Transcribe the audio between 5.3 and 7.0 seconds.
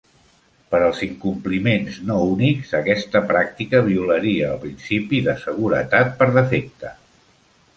"seguretat per defecte".